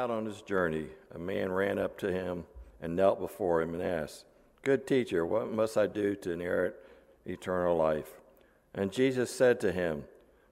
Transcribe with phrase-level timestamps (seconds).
[0.00, 2.44] Out on his journey, a man ran up to him
[2.80, 4.24] and knelt before him and asked,
[4.62, 6.74] Good teacher, what must I do to inherit
[7.26, 8.08] eternal life?
[8.74, 10.04] And Jesus said to him,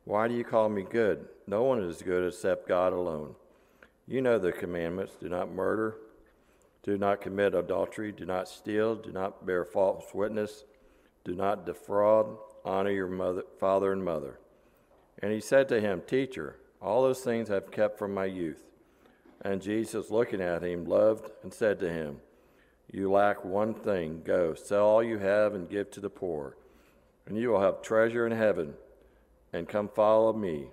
[0.05, 1.29] Why do you call me good?
[1.47, 3.37] No one is good except God alone.
[4.07, 5.97] You know the commandments do not murder,
[6.83, 10.65] do not commit adultery, do not steal, do not bear false witness,
[11.25, 12.37] do not defraud,
[12.67, 14.41] honor your mother, father and mother.
[15.21, 18.68] And he said to him, Teacher, all those things I've kept from my youth.
[19.43, 22.21] And Jesus, looking at him, loved and said to him,
[22.93, 24.23] You lack one thing.
[24.25, 26.57] Go, sell all you have and give to the poor,
[27.27, 28.75] and you will have treasure in heaven.
[29.53, 30.67] And come follow me.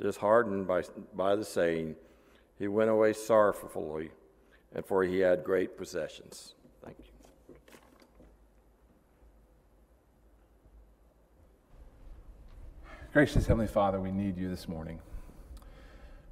[0.00, 0.82] Disheartened by,
[1.14, 1.94] by the saying,
[2.58, 4.10] he went away sorrowfully,
[4.74, 6.54] and for he had great possessions.
[6.84, 7.54] Thank you.
[13.12, 15.00] Gracious Heavenly Father, we need you this morning.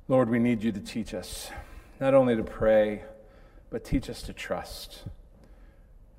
[0.06, 1.50] Lord, we need you to teach us
[2.00, 3.02] not only to pray,
[3.70, 5.04] but teach us to trust.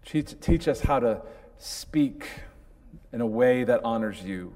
[0.05, 1.21] Teach, teach us how to
[1.57, 2.27] speak
[3.11, 4.53] in a way that honors you,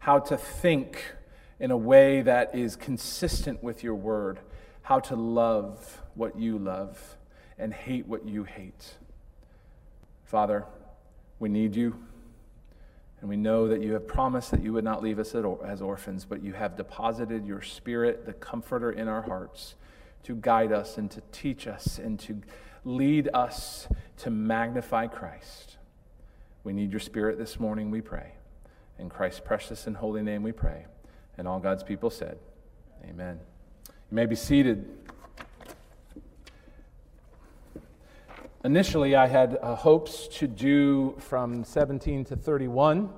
[0.00, 1.14] how to think
[1.58, 4.40] in a way that is consistent with your word,
[4.82, 7.16] how to love what you love
[7.58, 8.94] and hate what you hate.
[10.24, 10.64] Father,
[11.38, 11.96] we need you.
[13.20, 16.24] And we know that you have promised that you would not leave us as orphans,
[16.24, 19.76] but you have deposited your spirit, the comforter, in our hearts
[20.24, 22.40] to guide us and to teach us and to
[22.84, 25.76] lead us to magnify Christ.
[26.64, 28.32] We need your spirit this morning, we pray.
[28.98, 30.86] In Christ's precious and holy name we pray.
[31.38, 32.38] And all God's people said,
[33.04, 33.40] Amen.
[33.88, 34.86] You may be seated.
[38.64, 43.10] Initially, I had uh, hopes to do from 17 to 31,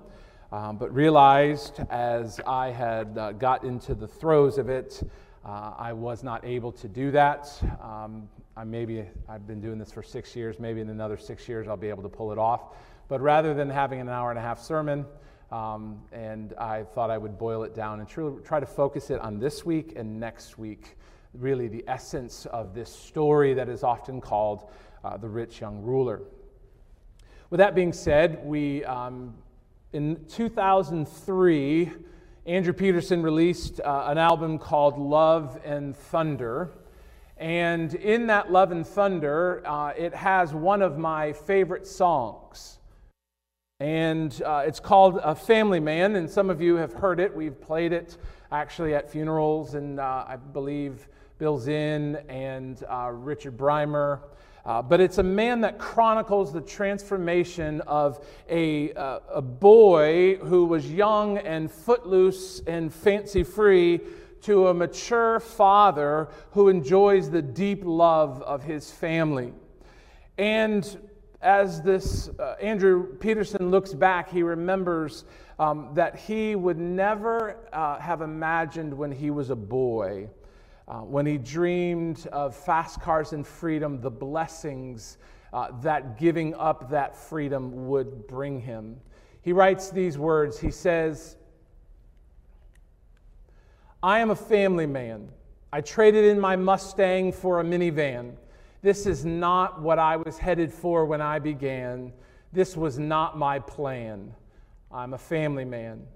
[0.50, 5.02] um, but realized as I had uh, got into the throes of it
[5.44, 7.52] uh, I was not able to do that.
[7.82, 10.58] Um, I maybe I've been doing this for six years.
[10.58, 12.76] Maybe in another six years I'll be able to pull it off.
[13.08, 15.04] But rather than having an hour and a half sermon,
[15.52, 19.38] um, and I thought I would boil it down and try to focus it on
[19.38, 20.96] this week and next week.
[21.34, 24.70] Really, the essence of this story that is often called
[25.04, 26.22] uh, the rich young ruler.
[27.50, 29.34] With that being said, we um,
[29.92, 31.92] in 2003
[32.46, 36.72] Andrew Peterson released uh, an album called Love and Thunder.
[37.38, 42.80] And in that Love and Thunder, uh, it has one of my favorite songs.
[43.80, 47.34] And uh, it's called A Family Man, and some of you have heard it.
[47.34, 48.18] We've played it
[48.52, 54.20] actually at funerals, and uh, I believe Bill Zinn and uh, Richard Breimer
[54.64, 60.64] uh, but it's a man that chronicles the transformation of a, uh, a boy who
[60.64, 64.00] was young and footloose and fancy free
[64.40, 69.52] to a mature father who enjoys the deep love of his family.
[70.38, 70.98] And
[71.40, 75.24] as this uh, Andrew Peterson looks back, he remembers
[75.58, 80.28] um, that he would never uh, have imagined when he was a boy
[80.86, 85.18] uh, when he dreamed of fast cars and freedom, the blessings
[85.52, 89.00] uh, that giving up that freedom would bring him.
[89.40, 91.36] He writes these words He says,
[94.02, 95.30] I am a family man.
[95.72, 98.34] I traded in my Mustang for a minivan.
[98.82, 102.12] This is not what I was headed for when I began.
[102.52, 104.34] This was not my plan.
[104.92, 106.06] I'm a family man.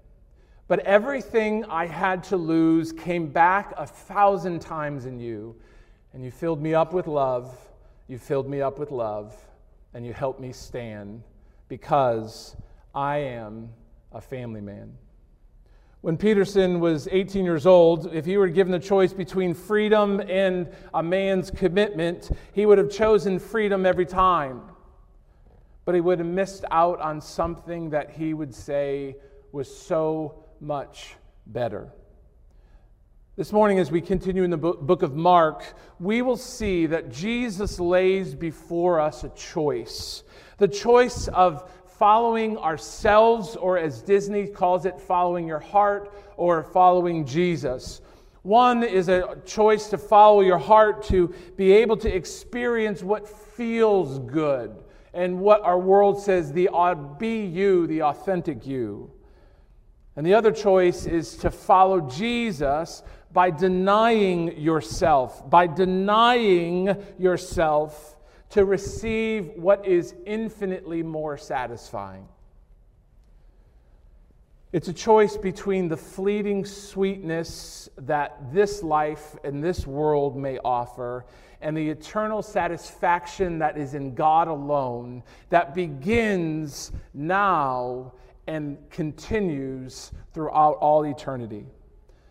[0.69, 5.55] But everything I had to lose came back a thousand times in you.
[6.13, 7.57] And you filled me up with love.
[8.07, 9.35] You filled me up with love.
[9.95, 11.23] And you helped me stand
[11.69, 12.55] because
[12.93, 13.69] I am
[14.11, 14.93] a family man.
[16.01, 20.71] When Peterson was 18 years old, if he were given the choice between freedom and
[20.93, 24.61] a man's commitment, he would have chosen freedom every time.
[25.85, 29.15] But he would have missed out on something that he would say
[29.51, 31.15] was so much
[31.45, 31.91] better.
[33.35, 35.63] This morning, as we continue in the book of Mark,
[35.99, 40.23] we will see that Jesus lays before us a choice
[40.59, 47.25] the choice of following ourselves, or as Disney calls it, following your heart, or following
[47.25, 48.01] Jesus.
[48.43, 54.19] One is a choice to follow your heart, to be able to experience what feels
[54.19, 54.83] good
[55.13, 56.69] and what our world says the
[57.17, 59.11] be you, the authentic you.
[60.15, 68.17] And the other choice is to follow Jesus by denying yourself, by denying yourself
[68.49, 72.27] to receive what is infinitely more satisfying.
[74.71, 81.25] It's a choice between the fleeting sweetness that this life and this world may offer
[81.61, 88.13] and the eternal satisfaction that is in God alone that begins now
[88.49, 91.67] and continues throughout all eternity.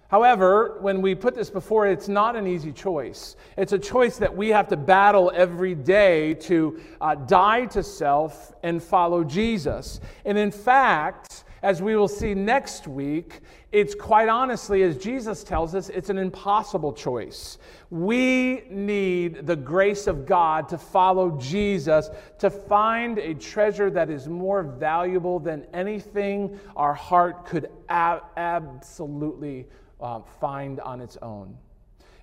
[0.09, 3.37] However, when we put this before, it's not an easy choice.
[3.57, 8.53] It's a choice that we have to battle every day to uh, die to self
[8.65, 10.01] and follow Jesus.
[10.25, 15.75] And in fact, as we will see next week, it's quite honestly, as Jesus tells
[15.75, 17.59] us, it's an impossible choice.
[17.91, 24.27] We need the grace of God to follow Jesus, to find a treasure that is
[24.27, 29.67] more valuable than anything our heart could ab- absolutely
[30.01, 31.55] uh, find on its own.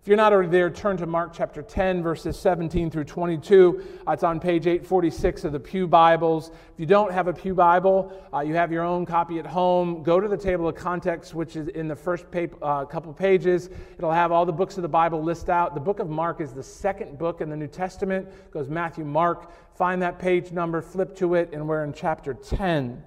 [0.05, 3.81] If you're not already there, turn to Mark chapter 10, verses 17 through 22.
[4.07, 6.49] Uh, it's on page 846 of the Pew Bibles.
[6.49, 10.03] If you don't have a Pew Bible, uh, you have your own copy at home.
[10.03, 12.27] Go to the table of contents, which is in the first
[12.61, 13.71] uh, couple pages.
[13.97, 15.73] It'll have all the books of the Bible list out.
[15.73, 18.27] The book of Mark is the second book in the New Testament.
[18.27, 19.51] It goes Matthew, Mark.
[19.75, 23.01] Find that page number, flip to it, and we're in chapter 10.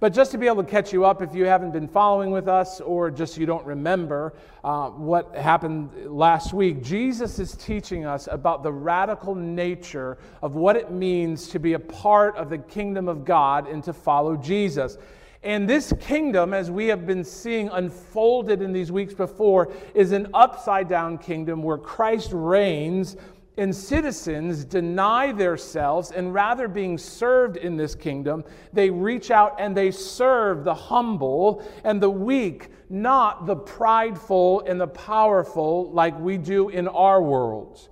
[0.00, 2.48] But just to be able to catch you up if you haven't been following with
[2.48, 8.28] us or just you don't remember uh, what happened last week, Jesus is teaching us
[8.30, 13.08] about the radical nature of what it means to be a part of the kingdom
[13.08, 14.98] of God and to follow Jesus.
[15.44, 20.28] And this kingdom, as we have been seeing unfolded in these weeks before, is an
[20.32, 23.18] upside down kingdom where Christ reigns
[23.56, 29.76] and citizens deny themselves, and rather being served in this kingdom, they reach out and
[29.76, 36.36] they serve the humble and the weak, not the prideful and the powerful like we
[36.36, 37.88] do in our world.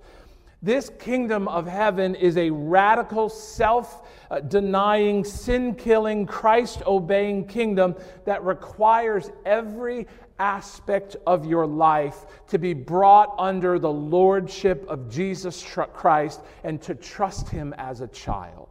[0.61, 4.07] This kingdom of heaven is a radical, self
[4.47, 7.95] denying, sin killing, Christ obeying kingdom
[8.25, 10.07] that requires every
[10.39, 15.63] aspect of your life to be brought under the lordship of Jesus
[15.93, 18.69] Christ and to trust him as a child.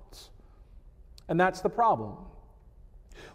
[1.28, 2.16] And that's the problem.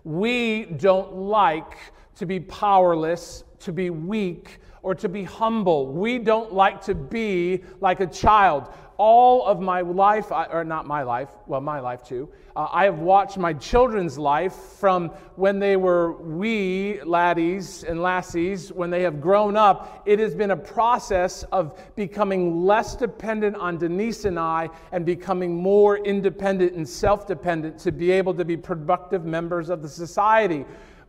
[0.04, 1.78] We don't like
[2.16, 5.88] to be powerless, to be weak, or to be humble.
[5.88, 11.04] We don't like to be like a child all of my life, or not my
[11.04, 15.78] life, well, my life too, uh, I have watched my children's life from when they
[15.78, 20.02] were wee laddies and lassies, when they have grown up.
[20.08, 25.56] It has been a process of becoming less dependent on Denise and I and becoming
[25.56, 30.66] more independent and self dependent to be able to be productive members of the society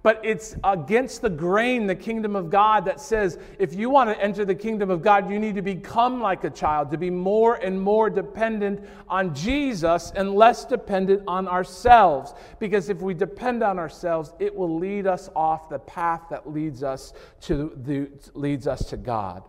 [0.08, 4.18] but it's against the grain, the kingdom of God, that says if you want to
[4.18, 7.56] enter the kingdom of God, you need to become like a child, to be more
[7.56, 12.32] and more dependent on Jesus and less dependent on ourselves.
[12.58, 16.82] Because if we depend on ourselves, it will lead us off the path that leads
[16.82, 17.12] us
[17.42, 19.42] to, the, leads us to God.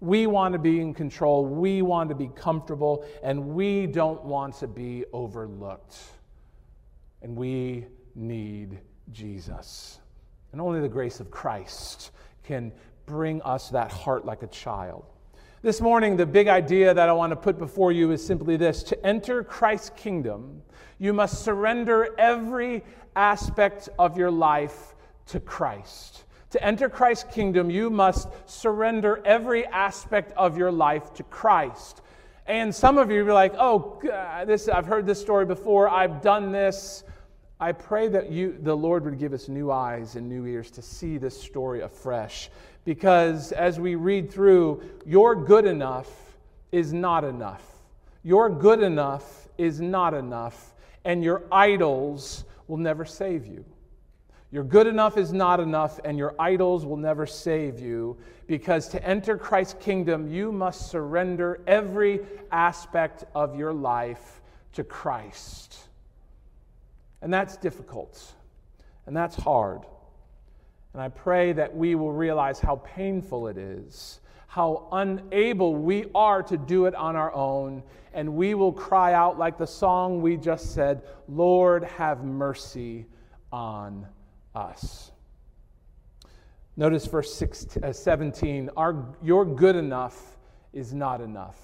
[0.00, 4.56] We want to be in control, we want to be comfortable, and we don't want
[4.56, 5.96] to be overlooked.
[7.22, 7.86] And we
[8.16, 8.80] need
[9.12, 9.98] Jesus.
[10.52, 12.12] And only the grace of Christ
[12.44, 12.72] can
[13.06, 15.04] bring us that heart like a child.
[15.62, 18.82] This morning, the big idea that I want to put before you is simply this
[18.84, 20.62] to enter Christ's kingdom,
[20.98, 22.82] you must surrender every
[23.16, 24.94] aspect of your life
[25.26, 26.24] to Christ.
[26.50, 32.02] To enter Christ's kingdom, you must surrender every aspect of your life to Christ.
[32.46, 33.98] And some of you are like, oh,
[34.46, 37.04] this, I've heard this story before, I've done this.
[37.64, 40.82] I pray that you, the Lord would give us new eyes and new ears to
[40.82, 42.50] see this story afresh.
[42.84, 46.10] Because as we read through, your good enough
[46.72, 47.64] is not enough.
[48.22, 50.74] Your good enough is not enough,
[51.06, 53.64] and your idols will never save you.
[54.50, 59.02] Your good enough is not enough, and your idols will never save you because to
[59.02, 62.20] enter Christ's kingdom, you must surrender every
[62.52, 64.42] aspect of your life
[64.74, 65.83] to Christ.
[67.22, 68.34] And that's difficult.
[69.06, 69.82] And that's hard.
[70.92, 76.42] And I pray that we will realize how painful it is, how unable we are
[76.44, 77.82] to do it on our own.
[78.12, 83.06] And we will cry out, like the song we just said Lord, have mercy
[83.50, 84.06] on
[84.54, 85.10] us.
[86.76, 90.36] Notice verse 16, uh, 17 Our, Your good enough
[90.72, 91.58] is not enough.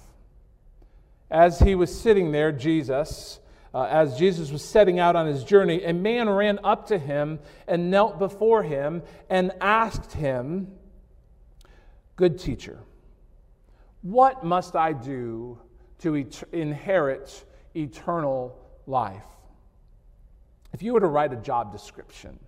[1.29, 3.39] As he was sitting there, Jesus,
[3.73, 7.39] uh, as Jesus was setting out on his journey, a man ran up to him
[7.67, 10.67] and knelt before him and asked him,
[12.17, 12.79] Good teacher,
[14.01, 15.57] what must I do
[15.99, 19.23] to et- inherit eternal life?
[20.73, 22.39] If you were to write a job description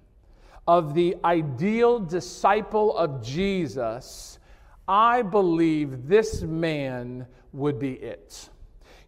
[0.68, 4.40] of the ideal disciple of Jesus,
[4.88, 8.50] I believe this man would be it.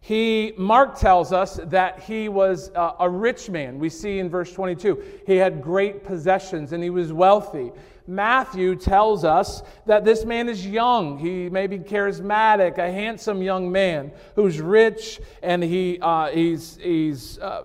[0.06, 3.80] He, Mark tells us that he was uh, a rich man.
[3.80, 7.72] We see in verse 22, he had great possessions and he was wealthy.
[8.06, 11.18] Matthew tells us that this man is young.
[11.18, 17.40] He may be charismatic, a handsome young man who's rich and he, uh, he's, he's
[17.40, 17.64] uh,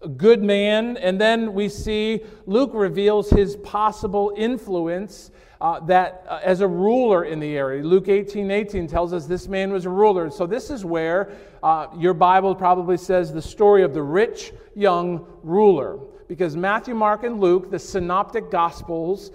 [0.00, 0.96] a good man.
[0.96, 7.24] And then we see Luke reveals his possible influence uh, that uh, as a ruler
[7.24, 7.82] in the area.
[7.82, 10.30] Luke 18 18 tells us this man was a ruler.
[10.30, 11.32] So this is where
[11.62, 15.98] uh, your Bible probably says the story of the rich young ruler.
[16.28, 19.30] Because Matthew, Mark, and Luke, the synoptic gospels,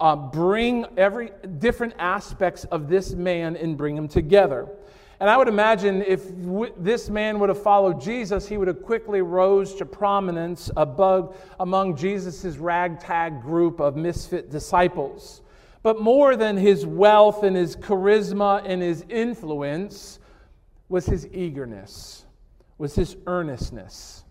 [0.00, 4.68] uh, bring every different aspects of this man and bring them together.
[5.18, 8.82] And I would imagine if w- this man would have followed Jesus, he would have
[8.82, 15.40] quickly rose to prominence above, among Jesus' ragtag group of misfit disciples.
[15.86, 20.18] But more than his wealth and his charisma and his influence
[20.88, 22.24] was his eagerness,
[22.76, 24.24] was his earnestness.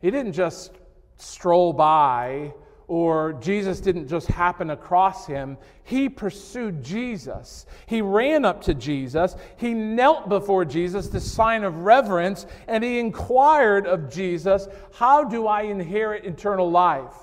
[0.00, 0.78] He didn't just
[1.16, 2.54] stroll by
[2.86, 5.58] or Jesus didn't just happen across him.
[5.82, 7.66] He pursued Jesus.
[7.86, 9.34] He ran up to Jesus.
[9.56, 15.48] He knelt before Jesus, the sign of reverence, and he inquired of Jesus, How do
[15.48, 17.16] I inherit eternal life?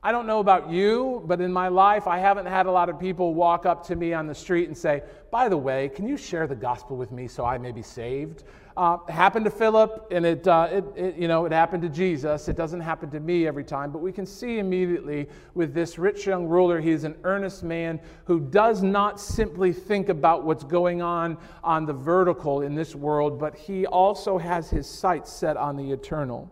[0.00, 3.00] I don't know about you, but in my life, I haven't had a lot of
[3.00, 5.02] people walk up to me on the street and say,
[5.32, 8.44] By the way, can you share the gospel with me so I may be saved?
[8.76, 12.46] Uh, happened to Philip, and it, uh, it, it, you know, it happened to Jesus.
[12.46, 16.26] It doesn't happen to me every time, but we can see immediately with this rich
[16.26, 21.02] young ruler, he is an earnest man who does not simply think about what's going
[21.02, 25.76] on on the vertical in this world, but he also has his sights set on
[25.76, 26.48] the eternal.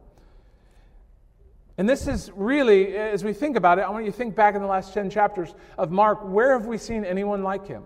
[1.79, 4.55] And this is really, as we think about it, I want you to think back
[4.55, 7.85] in the last 10 chapters of Mark, where have we seen anyone like him?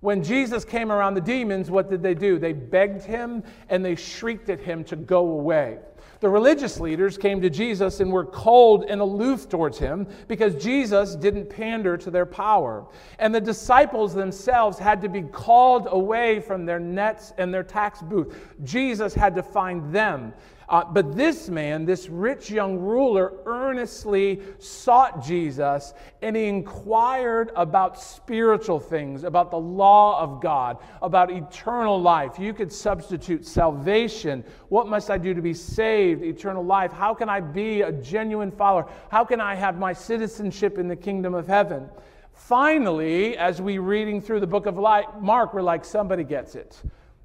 [0.00, 2.38] When Jesus came around the demons, what did they do?
[2.38, 5.78] They begged him and they shrieked at him to go away.
[6.20, 11.16] The religious leaders came to Jesus and were cold and aloof towards him because Jesus
[11.16, 12.86] didn't pander to their power.
[13.18, 18.02] And the disciples themselves had to be called away from their nets and their tax
[18.02, 18.36] booth.
[18.62, 20.34] Jesus had to find them
[20.74, 27.96] uh, but this man, this rich young ruler, earnestly sought Jesus and he inquired about
[27.96, 32.40] spiritual things, about the law of God, about eternal life.
[32.40, 34.42] You could substitute salvation.
[34.68, 36.24] What must I do to be saved?
[36.24, 36.90] Eternal life.
[36.90, 38.90] How can I be a genuine follower?
[39.10, 41.88] How can I have my citizenship in the kingdom of heaven?
[42.32, 46.82] Finally, as we reading through the book of Mark, we're like, somebody gets it.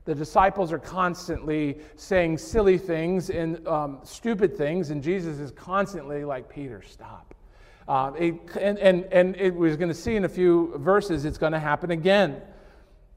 [0.10, 6.26] The disciples are constantly saying silly things and um, stupid things, and Jesus is constantly
[6.26, 7.36] like, Peter, stop.
[7.88, 11.38] Uh, it, and, and, and it was going to see in a few verses, it's
[11.38, 12.42] going to happen again.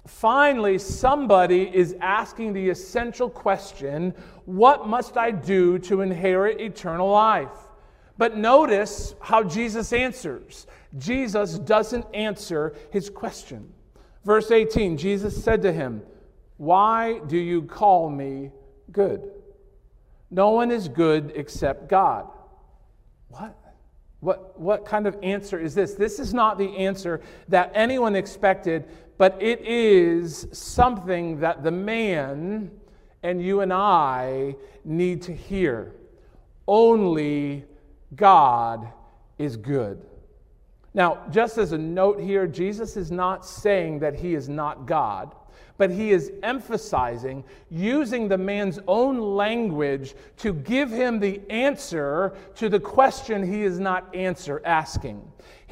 [0.07, 4.13] Finally, somebody is asking the essential question
[4.45, 7.49] what must I do to inherit eternal life?
[8.19, 10.67] But notice how Jesus answers.
[10.99, 13.73] Jesus doesn't answer his question.
[14.27, 16.03] Verse 18 Jesus said to him,
[16.63, 18.53] why do you call me
[18.93, 19.33] good?
[20.31, 22.29] No one is good except God.
[23.31, 23.59] What?
[24.21, 25.95] What, what kind of answer is this?
[25.95, 28.85] This is not the answer that anyone expected,
[29.19, 32.71] but it is something that the man
[33.25, 34.55] and you and I
[34.85, 35.97] need to hear.
[36.69, 37.65] Only
[38.15, 38.87] God
[39.37, 40.01] is good.
[40.95, 45.35] Now, just as a note here, Jesus is not saying that he is not God
[45.83, 52.69] but he is emphasizing using the man's own language to give him the answer to
[52.69, 55.21] the question he is not answer asking.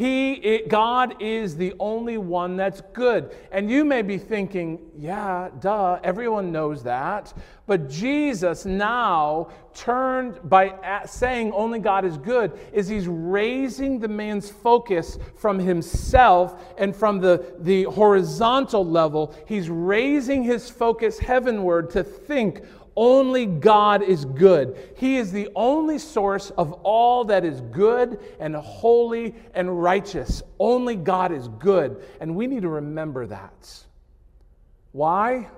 [0.00, 3.37] He, it, God is the only one that's good.
[3.52, 7.35] And you may be thinking, yeah, duh, everyone knows that.
[7.66, 14.49] But Jesus now turned by saying only God is good, is he's raising the man's
[14.49, 19.35] focus from himself and from the, the horizontal level.
[19.47, 22.62] He's raising his focus heavenward to think
[22.97, 24.77] only God is good.
[24.97, 30.43] He is the only source of all that is good and holy and righteous.
[30.59, 32.03] Only God is good.
[32.21, 33.85] And we need to remember that.
[34.93, 35.49] Why?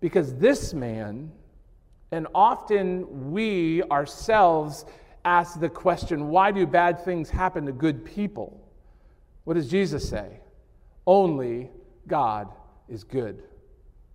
[0.00, 1.32] Because this man,
[2.10, 4.84] and often we ourselves
[5.24, 8.60] ask the question why do bad things happen to good people?
[9.44, 10.40] What does Jesus say?
[11.06, 11.70] Only
[12.06, 12.48] God
[12.88, 13.42] is good.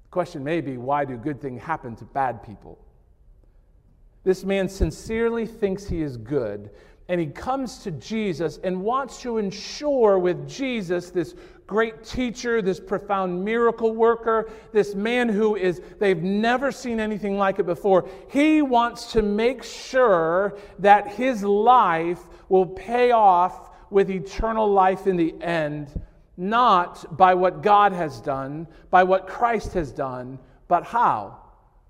[0.08, 2.80] The question may be why do good things happen to bad people?
[4.24, 6.70] This man sincerely thinks he is good,
[7.10, 11.36] and he comes to Jesus and wants to ensure with Jesus, this
[11.66, 17.60] great teacher, this profound miracle worker, this man who is, they've never seen anything like
[17.60, 18.10] it before.
[18.30, 25.18] He wants to make sure that his life will pay off with eternal life in
[25.18, 26.02] the end,
[26.38, 31.40] not by what God has done, by what Christ has done, but how?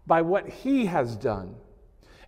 [0.08, 1.56] By what he has done.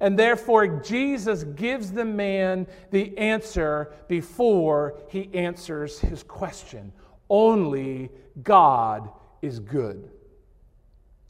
[0.01, 6.93] And therefore, Jesus gives the man the answer before he answers his question.
[7.29, 8.09] Only
[8.43, 9.09] God
[9.41, 10.09] is good.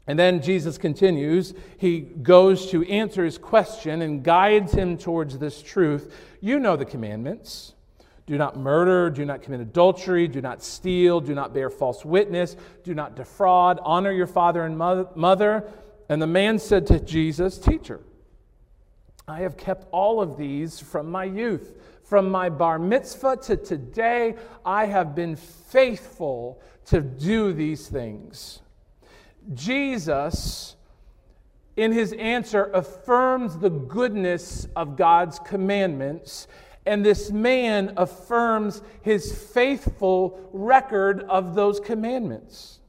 [0.06, 1.54] And then Jesus continues.
[1.78, 6.12] He goes to answer his question and guides him towards this truth.
[6.40, 7.74] You know the commandments
[8.30, 12.54] do not murder, do not commit adultery, do not steal, do not bear false witness,
[12.84, 15.64] do not defraud, honor your father and mother.
[16.08, 17.98] And the man said to Jesus, Teacher,
[19.26, 21.74] I have kept all of these from my youth.
[22.04, 28.60] From my bar mitzvah to today, I have been faithful to do these things.
[29.54, 30.76] Jesus,
[31.76, 36.46] in his answer, affirms the goodness of God's commandments,
[36.86, 42.80] and this man affirms his faithful record of those commandments.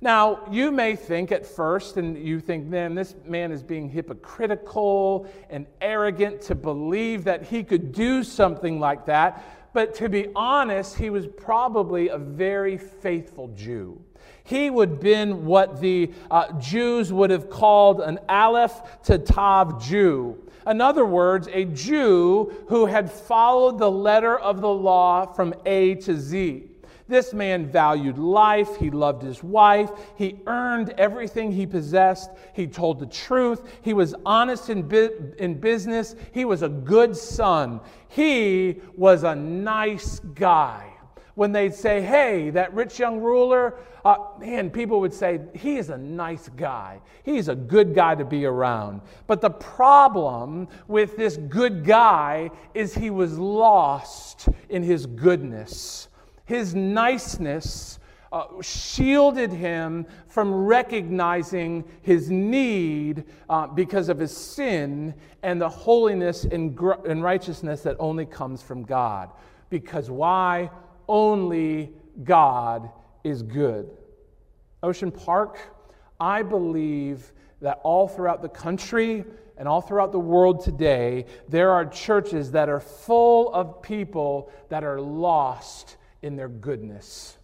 [0.00, 5.28] Now, you may think at first, and you think, man, this man is being hypocritical
[5.48, 9.44] and arrogant to believe that he could do something like that.
[9.72, 14.02] But to be honest, he was probably a very faithful Jew.
[14.44, 19.80] He would have been what the uh, Jews would have called an Aleph to Tav
[19.80, 20.41] Jew.
[20.66, 25.96] In other words, a Jew who had followed the letter of the law from A
[25.96, 26.68] to Z.
[27.08, 28.76] This man valued life.
[28.76, 29.90] He loved his wife.
[30.16, 32.30] He earned everything he possessed.
[32.54, 33.68] He told the truth.
[33.82, 36.14] He was honest in, bu- in business.
[36.32, 37.80] He was a good son.
[38.08, 40.91] He was a nice guy.
[41.34, 45.88] When they'd say, hey, that rich young ruler, uh, man, people would say, he is
[45.88, 47.00] a nice guy.
[47.22, 49.00] He's a good guy to be around.
[49.26, 56.08] But the problem with this good guy is he was lost in his goodness.
[56.44, 57.98] His niceness
[58.32, 66.44] uh, shielded him from recognizing his need uh, because of his sin and the holiness
[66.44, 69.30] and, gr- and righteousness that only comes from God.
[69.70, 70.70] Because why?
[71.08, 71.92] Only
[72.24, 72.90] God
[73.24, 73.90] is good.
[74.82, 75.58] Ocean Park,
[76.18, 79.24] I believe that all throughout the country
[79.56, 84.82] and all throughout the world today, there are churches that are full of people that
[84.82, 87.38] are lost in their goodness.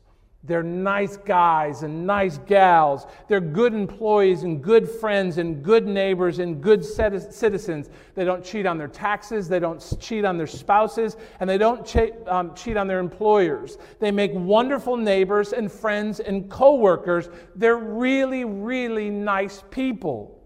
[0.44, 3.07] They're nice guys and nice gals.
[3.27, 7.90] They're good employees and good friends and good neighbors and good citizens.
[8.14, 11.85] They don't cheat on their taxes, they don't cheat on their spouses, and they don't
[11.85, 13.79] cheat, um, cheat on their employers.
[13.98, 17.29] They make wonderful neighbors and friends and coworkers.
[17.57, 20.40] They're really, really nice people,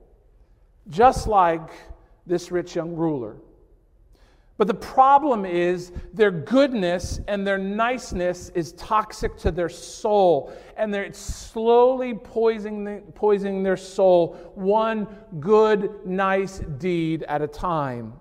[0.89, 1.71] just like
[2.27, 3.37] this rich young ruler.
[4.59, 10.93] But the problem is their goodness and their niceness is toxic to their soul, and
[10.93, 15.07] they're slowly poisoning, poisoning their soul one
[15.41, 18.13] good, nice deed at a time.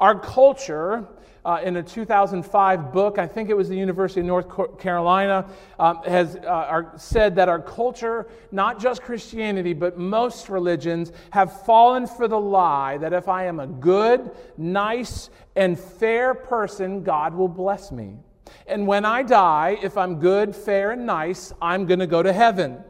[0.00, 1.06] Our culture
[1.46, 6.02] uh, in a 2005 book, I think it was the University of North Carolina, um,
[6.02, 12.26] has uh, said that our culture, not just Christianity, but most religions, have fallen for
[12.26, 17.92] the lie that if I am a good, nice, and fair person, God will bless
[17.92, 18.16] me.
[18.66, 22.32] And when I die, if I'm good, fair, and nice, I'm going to go to
[22.32, 22.82] heaven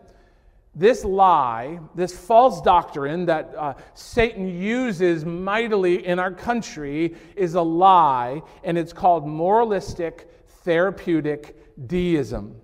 [0.79, 7.63] this lie, this false doctrine that uh, Satan uses mightily in our country is a
[7.63, 10.31] lie, and it's called moralistic
[10.65, 12.57] therapeutic deism.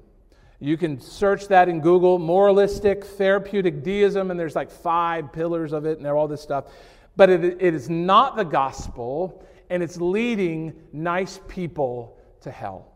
[0.61, 5.87] You can search that in Google, moralistic therapeutic deism, and there's like five pillars of
[5.87, 6.67] it, and all this stuff.
[7.17, 12.93] But it, it is not the gospel, and it's leading nice people to hell.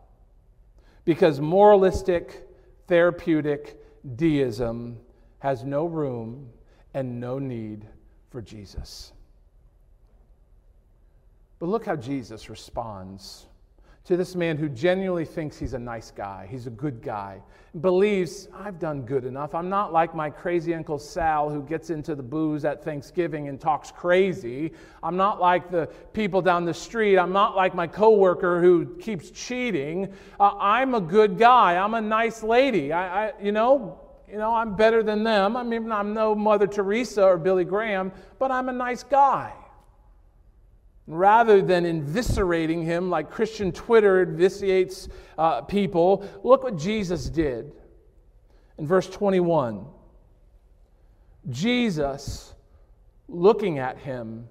[1.05, 2.47] Because moralistic
[2.87, 3.81] therapeutic
[4.15, 4.99] deism
[5.39, 6.49] has no room
[6.93, 7.85] and no need
[8.29, 9.13] for Jesus.
[11.59, 13.47] But look how Jesus responds
[14.05, 17.41] to this man who genuinely thinks he's a nice guy, he's a good guy,
[17.81, 19.53] believes, I've done good enough.
[19.53, 23.59] I'm not like my crazy Uncle Sal who gets into the booze at Thanksgiving and
[23.59, 24.71] talks crazy.
[25.03, 27.17] I'm not like the people down the street.
[27.17, 30.13] I'm not like my coworker who keeps cheating.
[30.39, 31.75] Uh, I'm a good guy.
[31.75, 32.93] I'm a nice lady.
[32.93, 35.55] I, I you know, you know, I'm better than them.
[35.55, 39.53] I mean, I'm no Mother Teresa or Billy Graham, but I'm a nice guy.
[41.05, 47.71] Rather than eviscerating him like Christian Twitter eviscerates uh, people, look what Jesus did.
[48.77, 49.85] In verse 21,
[51.49, 52.53] Jesus,
[53.29, 54.49] looking at him,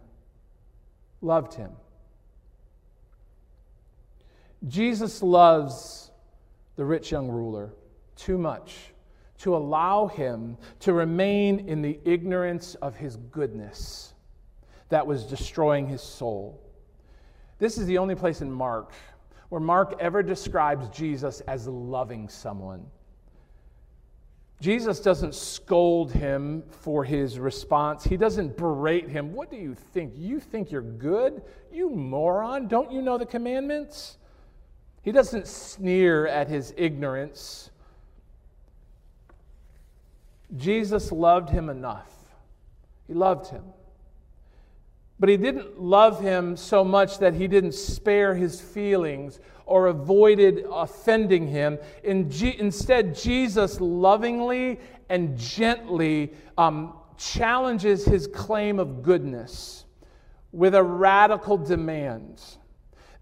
[1.20, 1.72] loved him.
[4.66, 6.10] Jesus loves
[6.76, 7.74] the rich young ruler
[8.16, 8.94] too much
[9.38, 14.14] to allow him to remain in the ignorance of his goodness
[14.88, 16.62] that was destroying his soul.
[17.58, 18.92] This is the only place in Mark
[19.48, 22.86] where Mark ever describes Jesus as loving someone.
[24.60, 28.04] Jesus doesn't scold him for his response.
[28.04, 29.34] He doesn't berate him.
[29.34, 30.14] What do you think?
[30.16, 31.42] You think you're good?
[31.70, 32.66] You moron.
[32.66, 34.16] Don't you know the commandments?
[35.02, 37.70] He doesn't sneer at his ignorance.
[40.54, 42.12] Jesus loved him enough.
[43.06, 43.64] He loved him.
[45.18, 50.64] But he didn't love him so much that he didn't spare his feelings or avoided
[50.70, 51.78] offending him.
[52.04, 54.78] In G- instead, Jesus lovingly
[55.08, 59.84] and gently um, challenges his claim of goodness
[60.52, 62.42] with a radical demand.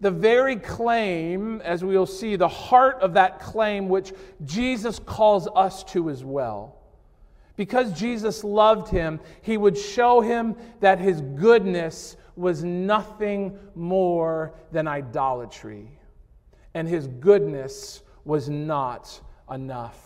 [0.01, 4.13] The very claim, as we'll see, the heart of that claim, which
[4.45, 6.84] Jesus calls us to as well.
[7.57, 14.89] Because Jesus loved him, he would show him that his goodness was nothing more than
[14.89, 15.89] idolatry,
[16.75, 19.21] and his goodness was not
[19.53, 20.01] enough.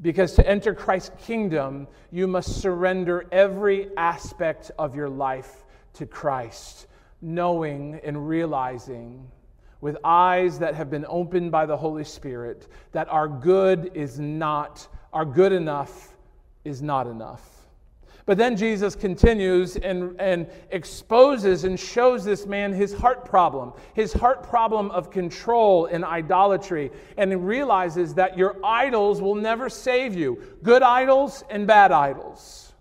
[0.00, 6.86] Because to enter Christ's kingdom, you must surrender every aspect of your life to Christ,
[7.22, 9.26] knowing and realizing
[9.80, 14.86] with eyes that have been opened by the Holy Spirit that our good is not
[15.12, 16.14] our good enough
[16.64, 17.58] is not enough.
[18.28, 24.12] But then Jesus continues and, and exposes and shows this man his heart problem, his
[24.12, 26.90] heart problem of control and idolatry.
[27.16, 32.74] And realizes that your idols will never save you good idols and bad idols.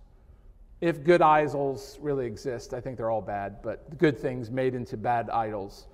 [0.81, 4.97] If good idols really exist, I think they're all bad, but good things made into
[4.97, 5.87] bad idols.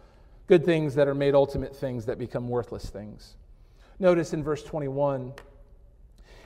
[0.48, 3.36] Good things that are made ultimate things that become worthless things.
[4.00, 5.32] Notice in verse 21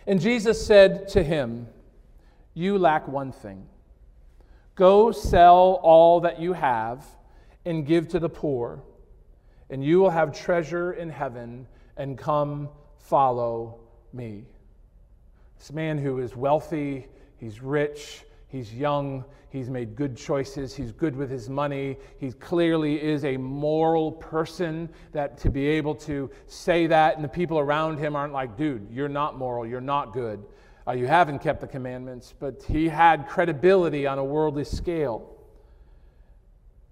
[0.07, 1.67] and Jesus said to him,
[2.53, 3.67] You lack one thing.
[4.75, 7.05] Go sell all that you have
[7.65, 8.81] and give to the poor,
[9.69, 11.67] and you will have treasure in heaven,
[11.97, 13.79] and come follow
[14.13, 14.45] me.
[15.57, 20.75] This man who is wealthy, he's rich, he's young, He's made good choices.
[20.75, 21.97] He's good with his money.
[22.19, 27.29] He clearly is a moral person that to be able to say that and the
[27.29, 29.65] people around him aren't like, dude, you're not moral.
[29.65, 30.43] You're not good.
[30.85, 32.33] Uh, you haven't kept the commandments.
[32.37, 35.33] But he had credibility on a worldly scale.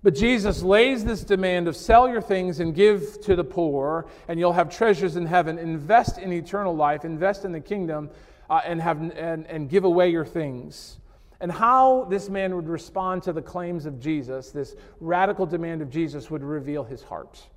[0.01, 4.39] But Jesus lays this demand of sell your things and give to the poor, and
[4.39, 5.57] you'll have treasures in heaven.
[5.57, 8.11] Invest in eternal life, invest in the kingdom,
[8.49, 10.99] uh, and, have, and, and give away your things
[11.39, 15.89] and how this man would respond to the claims of Jesus, this radical demand of
[15.89, 17.47] Jesus, would reveal his heart.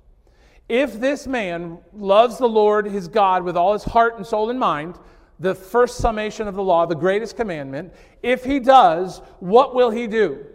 [0.67, 4.59] If this man loves the Lord his God with all his heart and soul and
[4.59, 4.99] mind,
[5.39, 10.05] the first summation of the law, the greatest commandment, if he does, what will he
[10.05, 10.45] do?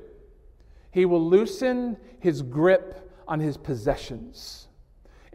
[0.90, 4.64] He will loosen his grip on his possessions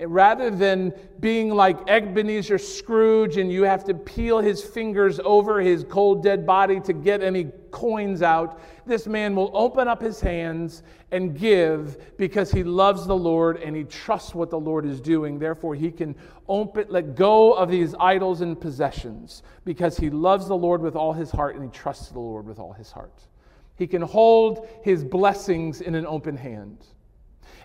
[0.05, 5.83] rather than being like Ebenezer Scrooge and you have to peel his fingers over his
[5.89, 10.83] cold, dead body to get any coins out, this man will open up his hands
[11.11, 15.39] and give because he loves the Lord and he trusts what the Lord is doing.
[15.39, 16.15] Therefore, he can
[16.47, 21.13] open, let go of these idols and possessions because he loves the Lord with all
[21.13, 23.27] his heart and he trusts the Lord with all his heart.
[23.75, 26.85] He can hold his blessings in an open hand.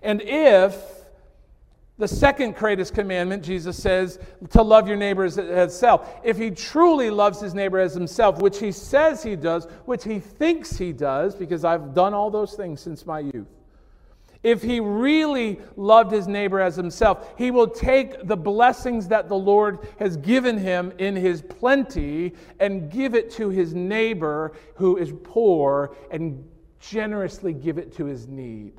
[0.03, 1.04] And if
[1.97, 4.19] the second greatest commandment, Jesus says,
[4.51, 6.21] to love your neighbor as himself.
[6.25, 10.19] If he truly loves his neighbor as himself, which he says he does, which he
[10.19, 13.47] thinks he does, because I've done all those things since my youth.
[14.43, 19.37] If he really loved his neighbor as himself, he will take the blessings that the
[19.37, 25.13] Lord has given him in his plenty and give it to his neighbor who is
[25.23, 26.47] poor and
[26.79, 28.73] generously give it to his need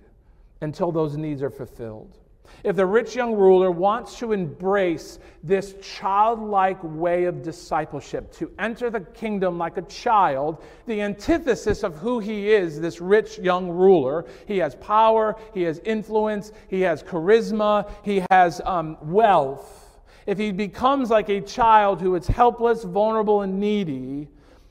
[0.62, 2.16] until those needs are fulfilled.
[2.64, 8.90] If the rich young ruler wants to embrace this childlike way of discipleship, to enter
[8.90, 14.26] the kingdom like a child, the antithesis of who he is, this rich young ruler,
[14.48, 20.02] he has power, he has influence, he has charisma, he has um, wealth.
[20.26, 24.28] If he becomes like a child who is helpless, vulnerable, and needy,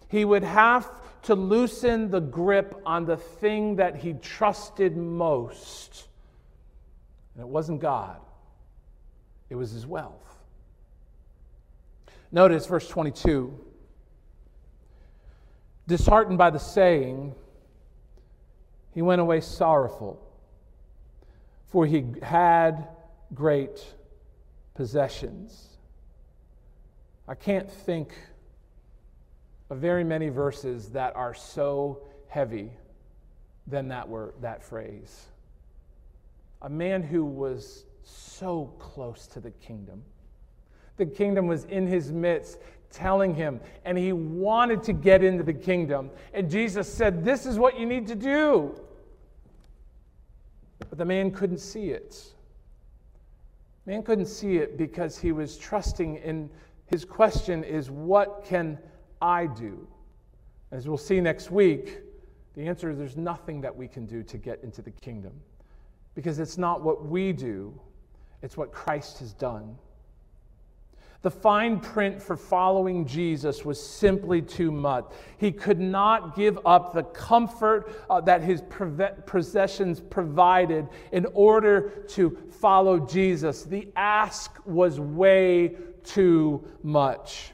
[0.08, 0.90] he would have
[1.22, 6.08] to loosen the grip on the thing that he trusted most.
[7.34, 8.20] And it wasn't God,
[9.50, 10.38] it was his wealth.
[12.30, 13.58] Notice verse 22.
[15.86, 17.34] Disheartened by the saying,
[18.92, 20.20] he went away sorrowful,
[21.66, 22.88] for he had
[23.34, 23.84] great
[24.74, 25.68] possessions.
[27.28, 28.14] I can't think
[29.70, 32.70] of very many verses that are so heavy
[33.66, 35.26] than that word, that phrase.
[36.64, 40.02] A man who was so close to the kingdom.
[40.96, 42.58] The kingdom was in his midst,
[42.90, 46.10] telling him, and he wanted to get into the kingdom.
[46.32, 48.80] And Jesus said, This is what you need to do.
[50.78, 52.32] But the man couldn't see it.
[53.84, 56.48] Man couldn't see it because he was trusting in
[56.86, 58.78] his question is, What can
[59.20, 59.86] I do?
[60.70, 61.98] As we'll see next week,
[62.54, 65.32] the answer is there's nothing that we can do to get into the kingdom
[66.14, 67.78] because it's not what we do,
[68.42, 69.76] it's what Christ has done.
[71.24, 75.06] The fine print for following Jesus was simply too much.
[75.38, 78.62] He could not give up the comfort uh, that his
[79.24, 83.62] possessions provided in order to follow Jesus.
[83.62, 87.53] The ask was way too much.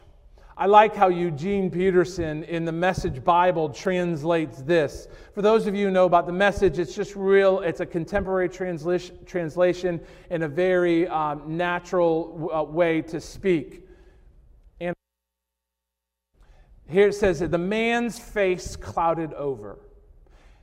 [0.61, 5.09] I like how Eugene Peterson in the Message Bible translates this.
[5.35, 8.51] For those of you who know about the message, it's just real, it's a contemporary
[8.51, 13.89] translation, in a very um, natural uh, way to speak.
[14.81, 14.95] And
[16.87, 19.79] here it says that the man's face clouded over.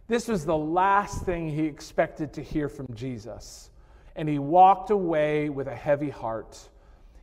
[0.07, 3.71] This was the last thing he expected to hear from Jesus.
[4.15, 6.69] And he walked away with a heavy heart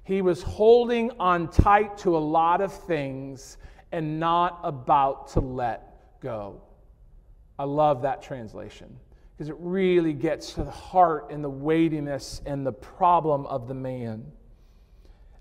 [0.05, 3.57] he was holding on tight to a lot of things
[3.91, 6.61] and not about to let go.
[7.59, 8.97] I love that translation
[9.33, 13.75] because it really gets to the heart and the weightiness and the problem of the
[13.75, 14.25] man.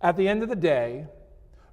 [0.02, 1.08] At the end of the day,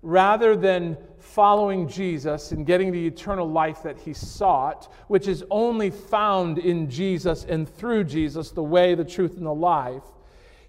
[0.03, 5.91] rather than following Jesus and getting the eternal life that he sought, which is only
[5.91, 10.05] found in Jesus and through Jesus, the way, the truth, and the life,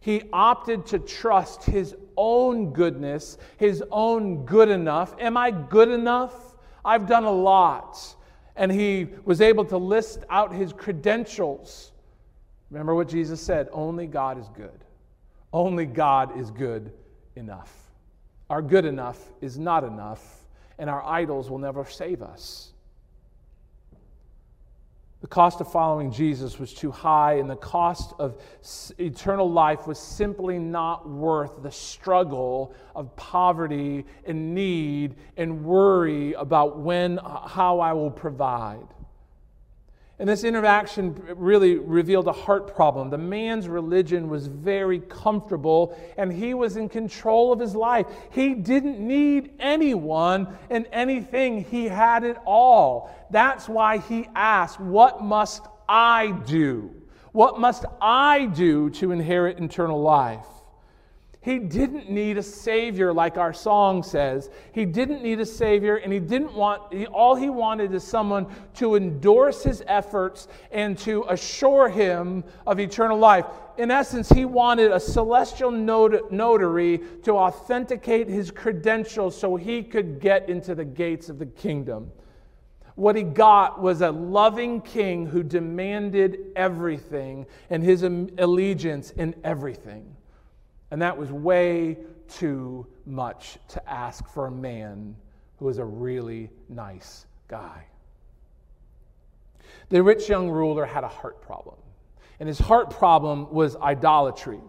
[0.02, 5.16] he opted to trust his own goodness, his own good enough.
[5.20, 6.56] Am I good enough?
[6.84, 8.16] I've done a lot.
[8.56, 11.92] And he was able to list out his credentials.
[12.70, 14.84] Remember what Jesus said only God is good.
[15.54, 16.92] Only God is good
[17.36, 17.74] enough.
[18.50, 20.46] Our good enough is not enough,
[20.78, 22.71] and our idols will never save us.
[25.22, 28.42] The cost of following Jesus was too high, and the cost of
[28.98, 36.80] eternal life was simply not worth the struggle of poverty and need and worry about
[36.80, 38.88] when, how I will provide.
[40.22, 43.10] And this interaction really revealed a heart problem.
[43.10, 48.06] The man's religion was very comfortable and he was in control of his life.
[48.30, 53.10] He didn't need anyone and anything, he had it all.
[53.32, 56.94] That's why he asked, What must I do?
[57.32, 60.46] What must I do to inherit eternal life?
[61.44, 64.52] He didn't need a savior like our song says.
[64.74, 68.46] He didn't need a savior and he didn't want he, all he wanted is someone
[68.76, 73.48] to endorse his efforts and to assure him of eternal life.
[73.80, 80.20] In essence, he wanted a celestial not- notary to authenticate his credentials so he could
[80.20, 82.12] get into the gates of the kingdom.
[82.94, 90.18] What he got was a loving king who demanded everything and his allegiance in everything.
[90.92, 95.16] And that was way too much to ask for a man
[95.58, 97.86] who was a really nice guy.
[99.90, 101.76] The rich young ruler had a heart problem,
[102.40, 104.60] and his heart problem was idolatry.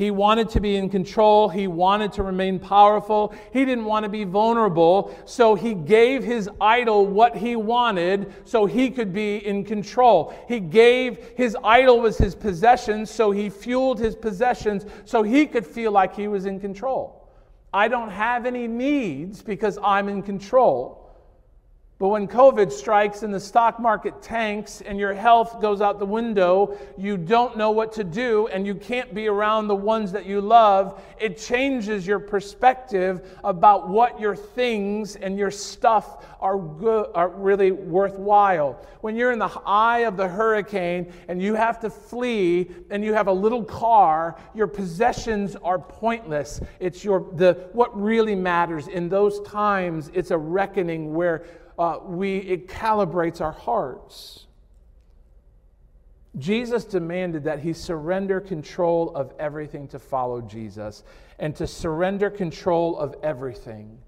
[0.00, 1.50] He wanted to be in control.
[1.50, 3.34] He wanted to remain powerful.
[3.52, 5.14] He didn't want to be vulnerable.
[5.26, 10.32] So he gave his idol what he wanted so he could be in control.
[10.48, 15.66] He gave his idol was his possessions, so he fueled his possessions so he could
[15.66, 17.28] feel like he was in control.
[17.70, 20.99] I don't have any needs because I'm in control.
[22.00, 26.06] But when COVID strikes and the stock market tanks and your health goes out the
[26.06, 30.24] window, you don't know what to do and you can't be around the ones that
[30.24, 37.10] you love, it changes your perspective about what your things and your stuff are, good,
[37.14, 38.82] are really worthwhile.
[39.02, 43.12] When you're in the eye of the hurricane and you have to flee and you
[43.12, 46.62] have a little car, your possessions are pointless.
[46.78, 48.88] It's your, the, what really matters.
[48.88, 51.44] In those times, it's a reckoning where
[51.80, 54.46] uh, we, it calibrates our hearts.
[56.38, 61.02] Jesus demanded that he surrender control of everything to follow Jesus
[61.38, 63.98] and to surrender control of everything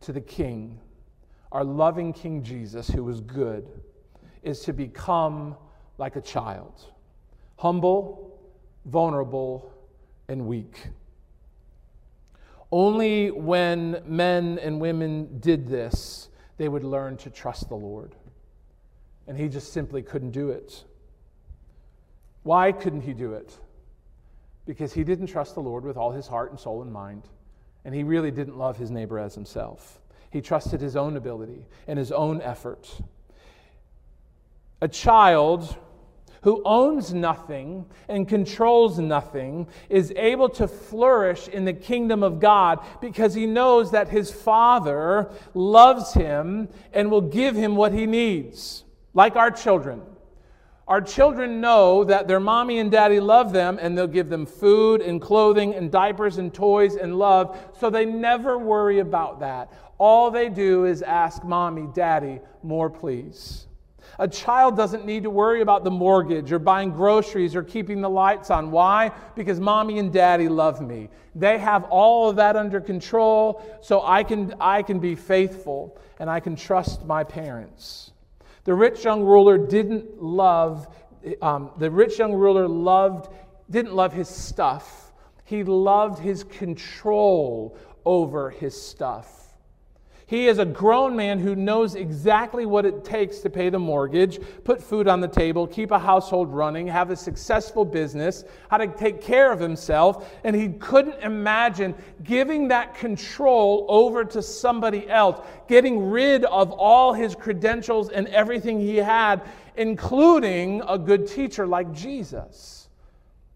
[0.00, 0.80] to the King,
[1.52, 3.68] our loving King Jesus, who was good,
[4.42, 5.56] is to become
[5.98, 6.82] like a child,
[7.56, 8.40] humble,
[8.86, 9.72] vulnerable,
[10.28, 10.88] and weak.
[12.72, 18.14] Only when men and women did this, they would learn to trust the Lord.
[19.26, 20.84] And he just simply couldn't do it.
[22.42, 23.56] Why couldn't he do it?
[24.66, 27.22] Because he didn't trust the Lord with all his heart and soul and mind,
[27.84, 30.00] and he really didn't love his neighbor as himself.
[30.30, 32.90] He trusted his own ability and his own effort.
[34.80, 35.76] A child
[36.44, 42.84] who owns nothing and controls nothing is able to flourish in the kingdom of God
[43.00, 48.84] because he knows that his father loves him and will give him what he needs,
[49.14, 50.02] like our children.
[50.86, 55.00] Our children know that their mommy and daddy love them and they'll give them food
[55.00, 59.72] and clothing and diapers and toys and love, so they never worry about that.
[59.96, 63.66] All they do is ask mommy, daddy, more please.
[64.18, 68.08] A child doesn't need to worry about the mortgage or buying groceries or keeping the
[68.08, 68.70] lights on.
[68.70, 69.10] Why?
[69.34, 71.08] Because mommy and daddy love me.
[71.34, 76.30] They have all of that under control, so I can, I can be faithful and
[76.30, 78.12] I can trust my parents.
[78.64, 80.88] The rich young ruler didn't love,
[81.42, 83.32] um, the rich young ruler loved,
[83.68, 85.12] didn't love his stuff.
[85.44, 89.43] He loved his control over his stuff.
[90.26, 94.40] He is a grown man who knows exactly what it takes to pay the mortgage,
[94.64, 98.86] put food on the table, keep a household running, have a successful business, how to
[98.86, 100.32] take care of himself.
[100.42, 107.12] And he couldn't imagine giving that control over to somebody else, getting rid of all
[107.12, 109.42] his credentials and everything he had,
[109.76, 112.88] including a good teacher like Jesus.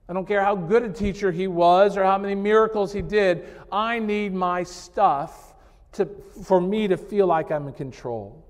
[0.07, 3.47] I don't care how good a teacher he was or how many miracles he did,
[3.73, 5.48] I need my stuff
[5.93, 6.09] to,
[6.45, 8.45] for me to feel like I'm in control.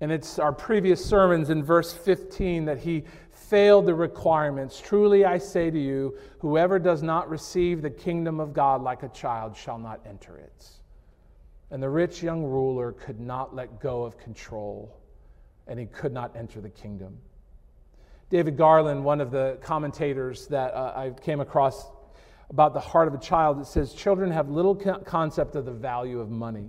[0.00, 4.80] And it's our previous sermons in verse 15 that he failed the requirements.
[4.80, 9.08] Truly I say to you, whoever does not receive the kingdom of God like a
[9.08, 10.68] child shall not enter it.
[11.70, 14.96] And the rich young ruler could not let go of control,
[15.66, 17.18] and he could not enter the kingdom.
[18.30, 21.90] David Garland, one of the commentators that uh, I came across
[22.50, 26.20] about the heart of a child, it says children have little concept of the value
[26.20, 26.68] of money.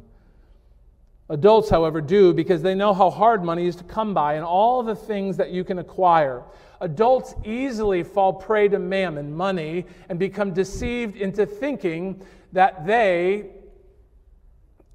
[1.29, 4.83] Adults, however, do because they know how hard money is to come by and all
[4.83, 6.43] the things that you can acquire.
[6.81, 13.49] Adults easily fall prey to mammon, money, and become deceived into thinking that they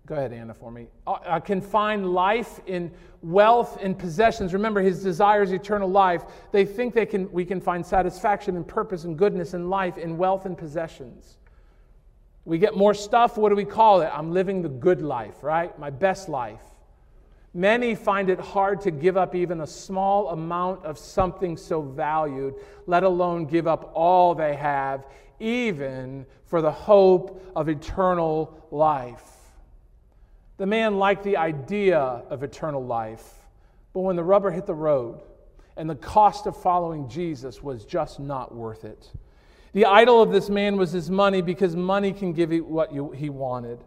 [0.06, 0.86] Go ahead, Anna, for me.
[1.04, 2.92] Uh, can find life in
[3.22, 4.52] wealth and possessions.
[4.52, 6.22] Remember, his desires eternal life.
[6.52, 10.16] They think they can, we can find satisfaction and purpose and goodness in life in
[10.16, 11.38] wealth and possessions.
[12.44, 13.36] We get more stuff.
[13.36, 14.10] What do we call it?
[14.14, 15.76] I'm living the good life, right?
[15.76, 16.62] My best life.
[17.52, 22.54] Many find it hard to give up even a small amount of something so valued,
[22.86, 25.04] let alone give up all they have,
[25.40, 29.35] even for the hope of eternal life.
[30.58, 33.46] The man liked the idea of eternal life,
[33.92, 35.20] but when the rubber hit the road
[35.76, 39.12] and the cost of following Jesus was just not worth it.
[39.74, 43.10] The idol of this man was his money because money can give you what you,
[43.10, 43.84] he wanted.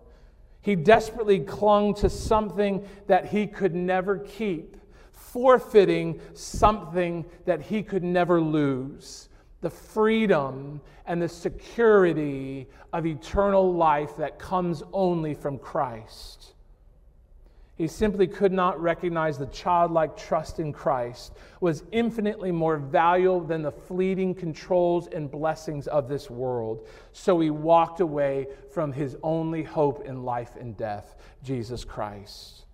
[0.62, 4.78] He desperately clung to something that he could never keep,
[5.12, 9.30] forfeiting something that he could never lose
[9.62, 16.54] the freedom and the security of eternal life that comes only from Christ.
[17.80, 23.62] He simply could not recognize the childlike trust in Christ was infinitely more valuable than
[23.62, 26.90] the fleeting controls and blessings of this world.
[27.14, 32.66] So he walked away from his only hope in life and death, Jesus Christ.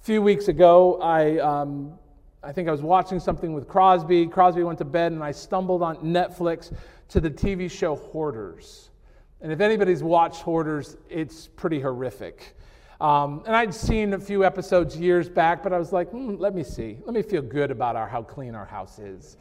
[0.00, 1.98] A few weeks ago, I, um,
[2.40, 4.28] I think I was watching something with Crosby.
[4.28, 6.72] Crosby went to bed, and I stumbled on Netflix
[7.08, 8.90] to the TV show Hoarders.
[9.40, 12.54] And if anybody's watched Hoarders, it's pretty horrific.
[13.00, 16.54] Um, and I'd seen a few episodes years back, but I was like, hmm, let
[16.54, 16.98] me see.
[17.04, 19.38] Let me feel good about our, how clean our house is.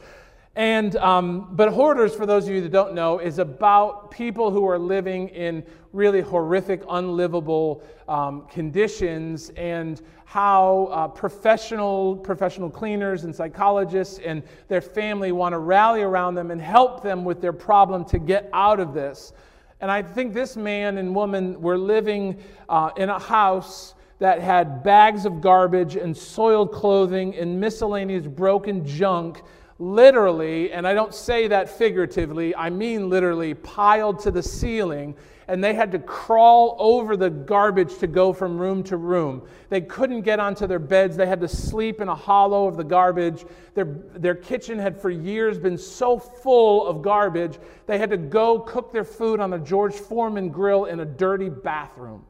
[0.55, 4.67] And, um, but Hoarders, for those of you that don't know, is about people who
[4.67, 13.35] are living in really horrific, unlivable um, conditions and how uh, professional, professional cleaners and
[13.35, 18.05] psychologists and their family want to rally around them and help them with their problem
[18.05, 19.33] to get out of this.
[19.81, 24.83] And I think this man and woman were living uh, in a house that had
[24.83, 29.41] bags of garbage and soiled clothing and miscellaneous broken junk,
[29.79, 35.15] literally, and I don't say that figuratively, I mean literally, piled to the ceiling
[35.49, 39.41] and they had to crawl over the garbage to go from room to room.
[39.69, 41.17] They couldn't get onto their beds.
[41.17, 43.45] They had to sleep in a hollow of the garbage.
[43.73, 48.59] Their, their kitchen had for years been so full of garbage, they had to go
[48.59, 52.23] cook their food on a George Foreman grill in a dirty bathroom.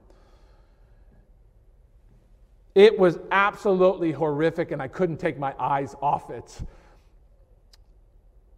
[2.73, 6.61] It was absolutely horrific, and I couldn't take my eyes off it.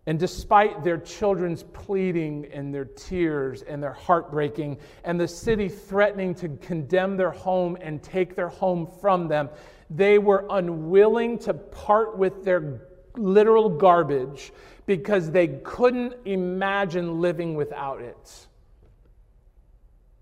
[0.08, 6.34] And despite their children's pleading and their tears and their heartbreaking, and the city threatening
[6.36, 9.50] to condemn their home and take their home from them,
[9.92, 12.82] they were unwilling to part with their
[13.16, 14.52] literal garbage
[14.88, 18.48] because they couldn't imagine living without it.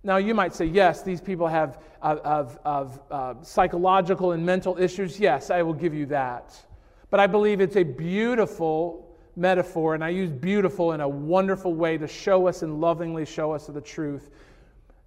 [0.03, 5.19] Now, you might say, yes, these people have of, of uh, psychological and mental issues.
[5.19, 6.57] Yes, I will give you that.
[7.09, 9.08] But I believe it's a beautiful
[9.39, 13.53] metaphor, and I use beautiful in a wonderful way to show us and lovingly show
[13.53, 14.29] us the truth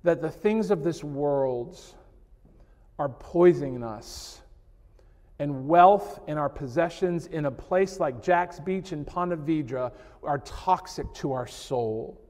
[0.03, 1.78] that the things of this world
[2.99, 4.41] are poisoning us.
[5.39, 10.39] And wealth and our possessions in a place like Jax Beach in Ponte Vedra are
[10.39, 12.20] toxic to our soul.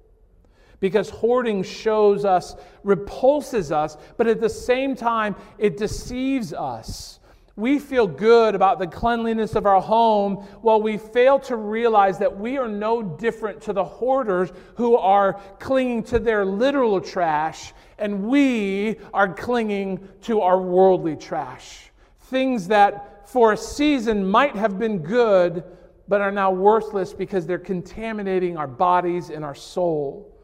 [0.81, 7.21] Because hoarding shows us, repulses us, but at the same time, it deceives us
[7.57, 12.39] we feel good about the cleanliness of our home while we fail to realize that
[12.39, 18.27] we are no different to the hoarders who are clinging to their literal trash, and
[18.27, 21.91] we are clinging to our worldly trash.
[22.21, 25.63] Things that for a season might have been good,
[26.09, 30.35] but are now worthless because they're contaminating our bodies and our soul.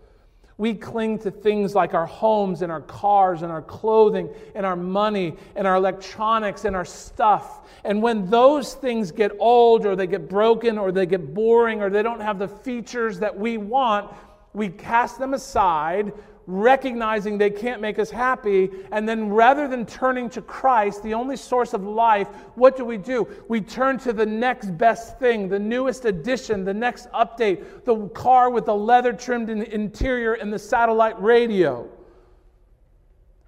[0.58, 4.74] We cling to things like our homes and our cars and our clothing and our
[4.74, 7.60] money and our electronics and our stuff.
[7.84, 11.90] And when those things get old or they get broken or they get boring or
[11.90, 14.12] they don't have the features that we want,
[14.52, 16.12] we cast them aside
[16.48, 18.70] recognizing they can't make us happy.
[18.90, 22.96] And then rather than turning to Christ, the only source of life, what do we
[22.96, 23.28] do?
[23.48, 28.48] We turn to the next best thing, the newest addition, the next update, the car
[28.48, 31.88] with the leather trimmed interior and the satellite radio.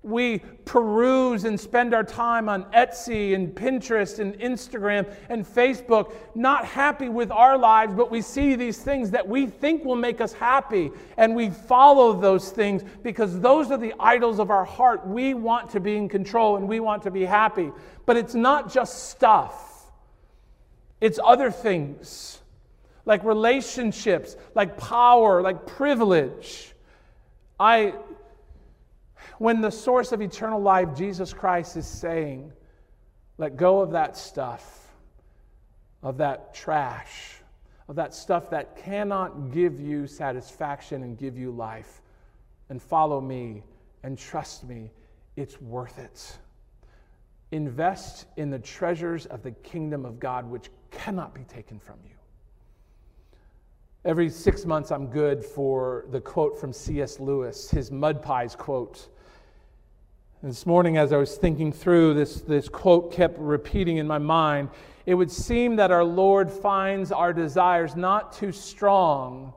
[0.03, 6.65] We peruse and spend our time on Etsy and Pinterest and Instagram and Facebook, not
[6.65, 10.33] happy with our lives, but we see these things that we think will make us
[10.33, 15.07] happy, and we follow those things because those are the idols of our heart.
[15.07, 17.71] We want to be in control and we want to be happy.
[18.07, 19.93] But it's not just stuff,
[21.01, 22.39] it's other things
[23.05, 26.75] like relationships, like power, like privilege.
[27.59, 27.95] I
[29.41, 32.53] when the source of eternal life, Jesus Christ, is saying,
[33.38, 34.93] let go of that stuff,
[36.03, 37.36] of that trash,
[37.88, 42.03] of that stuff that cannot give you satisfaction and give you life,
[42.68, 43.62] and follow me
[44.03, 44.91] and trust me,
[45.36, 46.36] it's worth it.
[47.51, 52.14] Invest in the treasures of the kingdom of God, which cannot be taken from you.
[54.05, 57.18] Every six months, I'm good for the quote from C.S.
[57.20, 59.09] Lewis, his Mud Pies quote.
[60.43, 64.70] This morning, as I was thinking through, this, this quote kept repeating in my mind.
[65.05, 69.53] It would seem that our Lord finds our desires not too strong,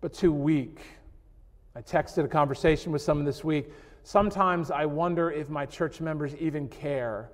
[0.00, 0.80] but too weak.
[1.76, 3.70] I texted a conversation with someone this week.
[4.02, 7.30] Sometimes I wonder if my church members even care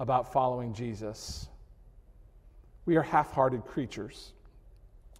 [0.00, 1.46] about following Jesus.
[2.86, 4.32] We are half hearted creatures,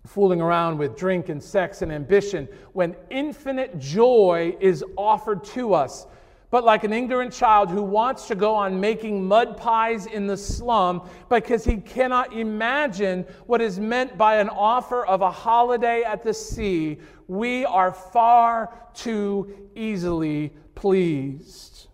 [0.09, 6.09] fooling around with drink and sex and ambition when infinite joy is offered to us
[6.55, 10.37] but like an ignorant child who wants to go on making mud pies in the
[10.37, 16.23] slum because he cannot imagine what is meant by an offer of a holiday at
[16.23, 16.97] the sea,
[17.27, 21.89] we are far too easily pleased.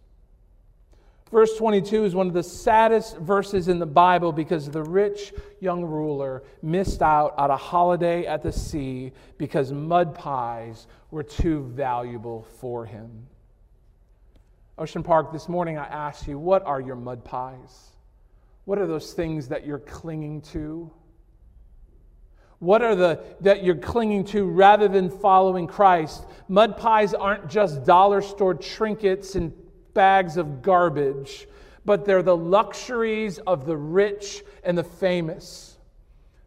[1.33, 5.83] Verse 22 is one of the saddest verses in the Bible because the rich young
[5.83, 12.43] ruler missed out on a holiday at the sea because mud pies were too valuable
[12.59, 13.27] for him.
[14.81, 17.91] Ocean Park, this morning I asked you, what are your mud pies?
[18.65, 20.91] What are those things that you're clinging to?
[22.61, 26.25] What are the that you're clinging to rather than following Christ?
[26.49, 29.53] Mud pies aren't just dollar store trinkets and
[29.93, 31.47] bags of garbage,
[31.85, 35.77] but they're the luxuries of the rich and the famous.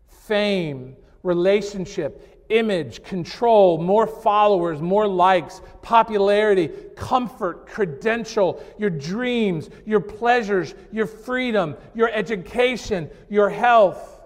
[0.08, 10.76] Fame, relationship, image, control, more followers, more likes, popularity, comfort, credential, your dreams, your pleasures,
[10.92, 14.22] your freedom, your education, your health.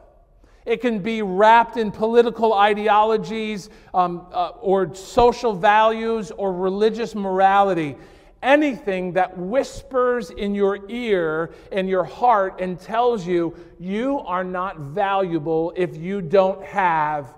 [0.65, 7.95] It can be wrapped in political ideologies um, uh, or social values or religious morality.
[8.43, 14.78] Anything that whispers in your ear and your heart and tells you you are not
[14.80, 17.36] valuable if you don't have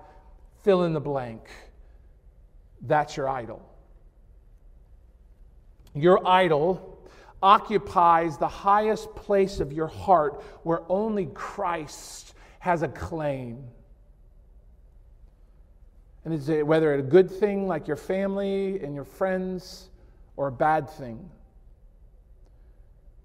[0.69, 1.49] fill in the blank.
[2.83, 3.59] That's your idol.
[5.95, 7.09] Your idol
[7.41, 13.63] occupies the highest place of your heart where only Christ has a claim.
[16.23, 19.89] And it's whether it's a good thing like your family and your friends
[20.37, 21.31] or a bad thing.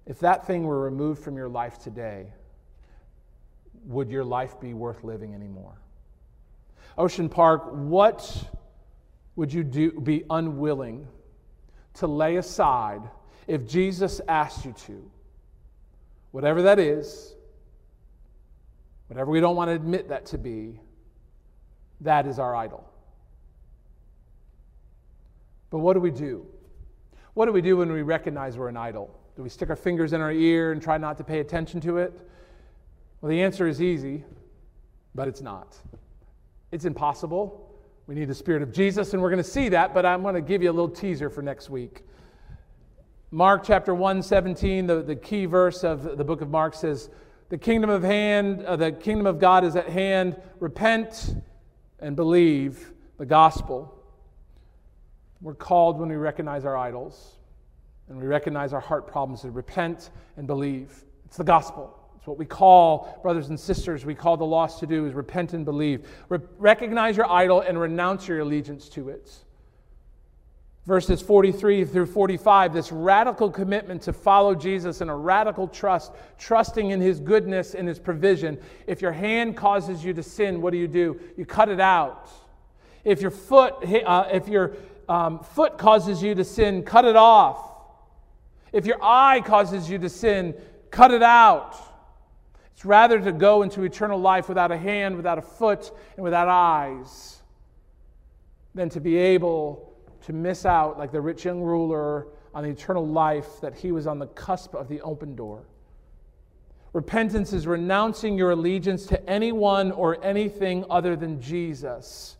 [0.07, 2.25] If that thing were removed from your life today,
[3.85, 5.77] would your life be worth living anymore?
[6.97, 8.49] Ocean Park, what
[9.35, 11.07] would you do, be unwilling
[11.95, 13.01] to lay aside
[13.47, 15.11] if Jesus asked you to?
[16.31, 17.35] Whatever that is,
[19.07, 20.79] Whatever we don't want to admit that to be,
[22.01, 22.89] that is our idol.
[25.69, 26.45] But what do we do?
[27.33, 29.19] What do we do when we recognize we're an idol?
[29.35, 31.97] Do we stick our fingers in our ear and try not to pay attention to
[31.97, 32.13] it?
[33.21, 34.23] Well, the answer is easy,
[35.13, 35.77] but it's not.
[36.75, 37.73] It's impossible.
[38.05, 40.35] We need the Spirit of Jesus, and we're going to see that, but I'm going
[40.35, 42.03] to give you a little teaser for next week.
[43.31, 47.09] Mark chapter 1, 17, the, the key verse of the book of Mark says,
[47.47, 50.35] the kingdom of hand, uh, the kingdom of God is at hand.
[50.59, 51.35] Repent
[51.99, 53.97] and believe the gospel.
[55.39, 57.37] We're called when we recognize our idols
[58.09, 61.05] and we recognize our heart problems to repent and believe.
[61.23, 62.04] It's the gospel.
[62.25, 65.53] It's what we call brothers and sisters, we call the lost to do is repent
[65.53, 66.07] and believe.
[66.27, 69.31] Re- recognize your idol and renounce your allegiance to it
[70.87, 76.91] verses 43 through 45, this radical commitment to follow Jesus and a radical trust, trusting
[76.91, 78.59] in his goodness and his provision.
[78.87, 81.19] If your hand causes you to sin, what do you do?
[81.37, 82.29] You cut it out.
[83.03, 87.71] If your foot, uh, if your um, foot causes you to sin, cut it off.
[88.71, 90.55] If your eye causes you to sin,
[90.91, 91.94] cut it out.
[92.75, 96.49] It's rather to go into eternal life without a hand, without a foot, and without
[96.49, 97.41] eyes
[98.73, 99.93] than to be able
[100.25, 104.07] to miss out, like the rich young ruler, on the eternal life that he was
[104.07, 105.63] on the cusp of the open door.
[106.91, 112.35] Repentance is renouncing your allegiance to anyone or anything other than Jesus.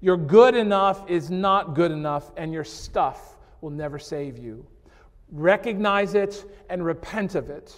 [0.00, 4.66] Your good enough is not good enough, and your stuff will never save you.
[5.30, 7.74] Recognize it and repent of it.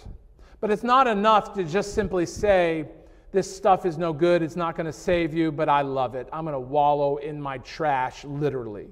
[0.59, 2.85] But it's not enough to just simply say,
[3.31, 6.27] This stuff is no good, it's not going to save you, but I love it.
[6.33, 8.87] I'm going to wallow in my trash, literally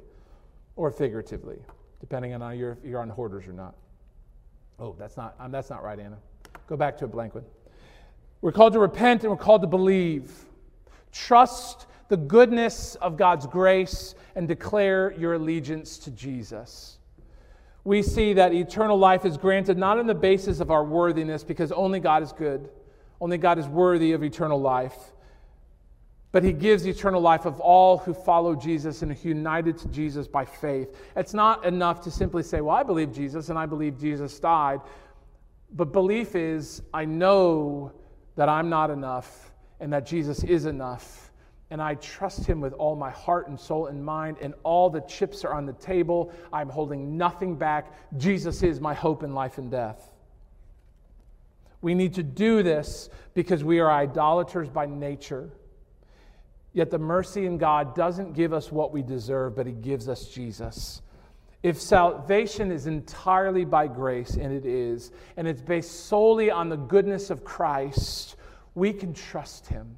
[0.76, 1.58] or figuratively,
[2.00, 3.76] depending on if you're, you're on hoarders or not.
[4.80, 6.18] Oh, that's not, um, that's not right, Anna.
[6.68, 7.46] Go back to a blank one.
[8.42, 10.32] We're called to repent and we're called to believe.
[11.12, 17.00] Trust the goodness of God's grace and declare your allegiance to Jesus.
[17.86, 21.72] We see that eternal life is granted not on the basis of our worthiness, because
[21.72, 22.70] only God is good,
[23.22, 25.14] only God is worthy of eternal life
[26.36, 30.28] but he gives eternal life of all who follow Jesus and are united to Jesus
[30.28, 30.94] by faith.
[31.16, 34.82] It's not enough to simply say, Well, I believe Jesus and I believe Jesus died.
[35.72, 37.94] But belief is, I know
[38.36, 41.25] that I'm not enough and that Jesus is enough.
[41.72, 45.02] And I trust him with all my heart and soul and mind, and all the
[45.02, 46.32] chips are on the table.
[46.54, 47.92] I'm holding nothing back.
[48.18, 50.12] Jesus is my hope in life and death.
[51.82, 55.52] We need to do this because we are idolaters by nature.
[56.74, 60.28] Yet the mercy in God doesn't give us what we deserve, but He gives us
[60.28, 61.02] Jesus.
[61.64, 66.76] If salvation is entirely by grace, and it is, and it's based solely on the
[66.76, 68.36] goodness of Christ,
[68.76, 69.96] we can trust Him.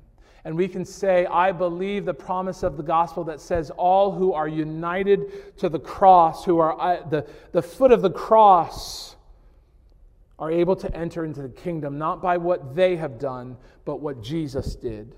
[0.48, 4.32] And we can say, I believe the promise of the gospel that says, All who
[4.32, 9.18] are united to the cross, who are at uh, the, the foot of the cross,
[10.40, 14.24] are able to enter into the kingdom, not by what they have done, but what
[14.24, 15.14] Jesus did.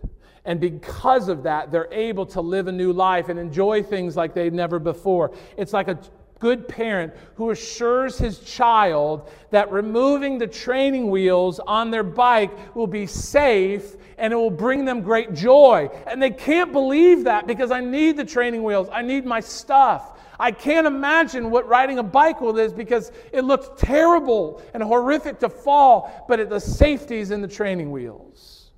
[0.46, 4.34] And because of that, they're able to live a new life and enjoy things like
[4.34, 5.32] they've never before.
[5.58, 6.00] It's like a
[6.40, 12.88] good parent who assures his child that removing the training wheels on their bike will
[12.88, 15.90] be safe and it will bring them great joy.
[16.08, 20.18] And they can't believe that because I need the training wheels, I need my stuff.
[20.40, 25.40] I can't imagine what riding a bike will is because it looks terrible and horrific
[25.40, 28.72] to fall, but the safety is in the training wheels.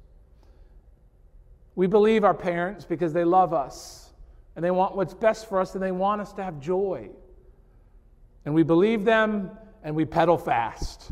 [1.76, 4.09] We believe our parents because they love us
[4.55, 7.09] and they want what's best for us and they want us to have joy.
[8.46, 9.52] And we believe them
[9.84, 11.12] and we pedal fast.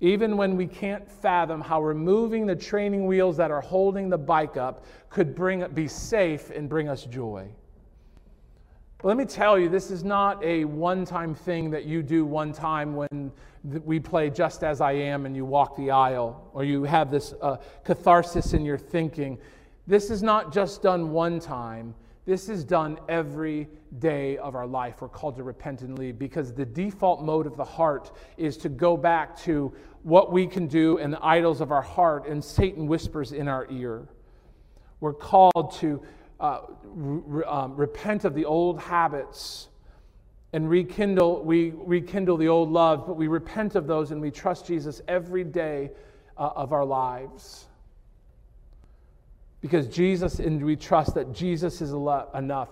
[0.00, 4.56] Even when we can't fathom how removing the training wheels that are holding the bike
[4.56, 7.48] up could bring, be safe and bring us joy.
[8.98, 12.24] But let me tell you, this is not a one time thing that you do
[12.24, 16.64] one time when we play Just As I Am and you walk the aisle, or
[16.64, 19.38] you have this uh, catharsis in your thinking.
[19.86, 21.94] This is not just done one time,
[22.26, 23.68] this is done every
[23.98, 25.00] day of our life.
[25.00, 28.68] We're called to repent and leave because the default mode of the heart is to
[28.68, 32.86] go back to what we can do and the idols of our heart, and Satan
[32.86, 34.08] whispers in our ear.
[35.00, 36.02] We're called to
[36.40, 39.68] uh, re- um, repent of the old habits
[40.52, 44.66] and rekindle we rekindle the old love but we repent of those and we trust
[44.66, 45.90] jesus every day
[46.36, 47.66] uh, of our lives
[49.60, 52.68] because jesus and we trust that jesus is enough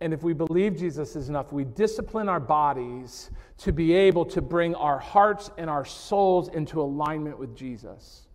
[0.00, 4.40] and if we believe jesus is enough we discipline our bodies to be able to
[4.40, 8.26] bring our hearts and our souls into alignment with jesus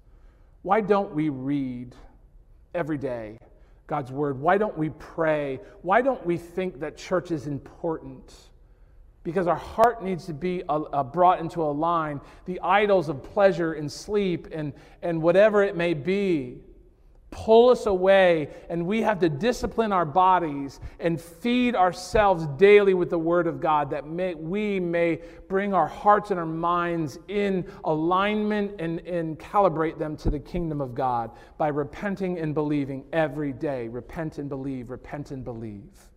[0.62, 1.96] why don't we read
[2.74, 3.38] every day
[3.88, 4.40] God's word?
[4.40, 5.62] Why don't we pray?
[5.82, 8.34] Why don't we think that church is important?
[9.24, 12.20] Because our heart needs to be uh, uh, brought into a line.
[12.46, 16.60] The idols of pleasure and sleep and, and whatever it may be
[17.30, 23.10] pull us away, and we have to discipline our bodies and feed ourselves daily with
[23.10, 27.66] the Word of God that may, we may bring our hearts and our minds in
[27.84, 33.52] alignment and, and calibrate them to the kingdom of God by repenting and believing every
[33.52, 33.88] day.
[33.88, 36.10] Repent and believe, repent and believe.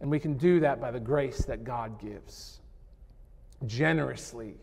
[0.00, 2.60] And we can do that by the grace that God gives
[3.66, 4.54] generously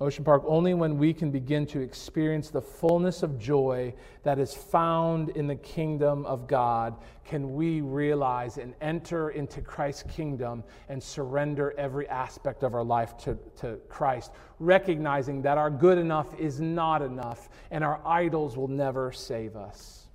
[0.00, 4.52] Ocean Park, only when we can begin to experience the fullness of joy that is
[4.52, 11.00] found in the kingdom of God can we realize and enter into Christ's kingdom and
[11.00, 16.60] surrender every aspect of our life to, to Christ, recognizing that our good enough is
[16.60, 20.08] not enough and our idols will never save us.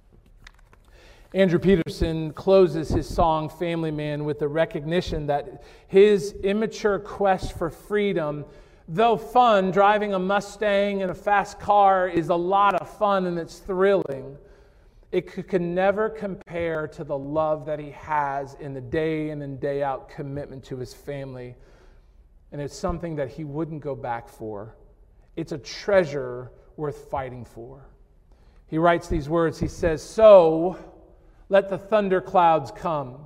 [1.33, 7.69] Andrew Peterson closes his song Family Man with the recognition that his immature quest for
[7.69, 8.43] freedom
[8.89, 13.37] though fun, driving a Mustang in a fast car is a lot of fun and
[13.37, 14.35] it's thrilling,
[15.11, 19.59] it can never compare to the love that he has in the day in and
[19.59, 21.55] day out commitment to his family.
[22.51, 24.75] And it's something that he wouldn't go back for.
[25.35, 27.85] It's a treasure worth fighting for.
[28.67, 30.77] He writes these words He says, So
[31.47, 33.25] let the thunderclouds come.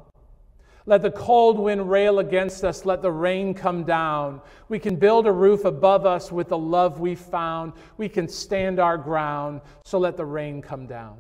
[0.85, 2.85] Let the cold wind rail against us.
[2.85, 4.41] Let the rain come down.
[4.67, 7.73] We can build a roof above us with the love we found.
[7.97, 9.61] We can stand our ground.
[9.85, 11.17] So let the rain come down.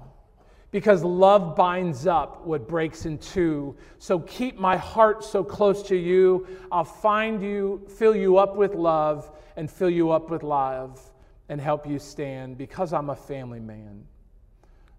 [0.71, 3.77] Because love binds up what breaks in two.
[3.99, 6.47] So keep my heart so close to you.
[6.71, 10.99] I'll find you, fill you up with love, and fill you up with love,
[11.47, 14.03] and help you stand because I'm a family man.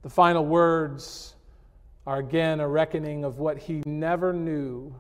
[0.02, 1.33] The final words
[2.06, 4.94] are again a reckoning of what he never knew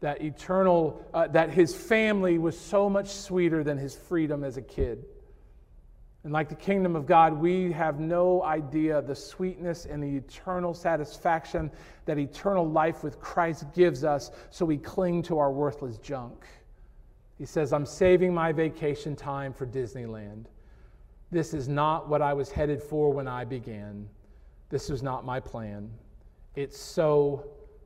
[0.00, 4.62] that eternal uh, that his family was so much sweeter than his freedom as a
[4.62, 5.04] kid.
[6.24, 10.74] And like the kingdom of god we have no idea the sweetness and the eternal
[10.74, 11.70] satisfaction
[12.04, 16.44] that eternal life with christ gives us so we cling to our worthless junk.
[17.38, 20.44] He says i'm saving my vacation time for disneyland.
[21.30, 24.06] This is not what i was headed for when i began.
[24.68, 25.88] This was not my plan
[26.58, 27.44] it's so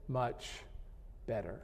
[0.08, 0.48] much
[1.26, 1.60] better.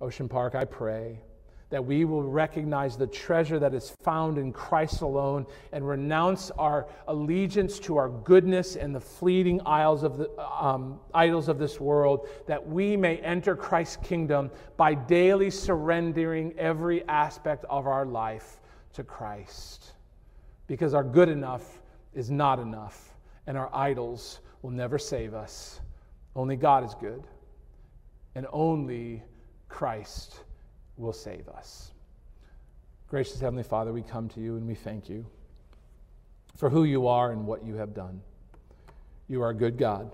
[0.00, 1.20] Ocean Park, I pray
[1.68, 6.86] that we will recognize the treasure that is found in Christ alone and renounce our
[7.06, 12.26] allegiance to our goodness and the fleeting idols of, the, um, idols of this world,
[12.46, 18.62] that we may enter Christ's kingdom by daily surrendering every aspect of our life
[18.94, 19.92] to Christ.
[20.66, 21.82] Because our good enough
[22.14, 23.14] is not enough,
[23.46, 25.80] and our idols will never save us.
[26.34, 27.24] Only God is good,
[28.34, 29.22] and only
[29.68, 30.40] Christ
[30.96, 31.92] will save us.
[33.08, 35.24] Gracious Heavenly Father, we come to you and we thank you
[36.56, 38.20] for who you are and what you have done.
[39.28, 40.10] You are a good God.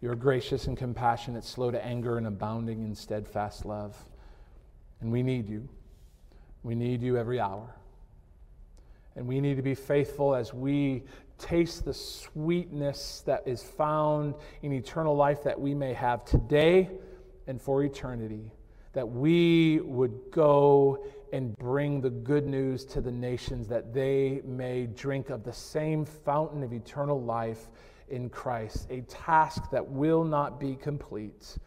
[0.00, 3.96] You are gracious and compassionate, slow to anger, and abounding in steadfast love.
[5.00, 5.68] And we need you.
[6.62, 7.74] We need you every hour.
[9.16, 11.04] And we need to be faithful as we
[11.38, 16.90] taste the sweetness that is found in eternal life that we may have today
[17.46, 18.50] and for eternity.
[18.96, 24.86] that we would go and bring the good news to the nations that they may
[24.86, 27.68] drink of the same fountain of eternal life
[28.08, 31.58] in Christ, a task that will not be complete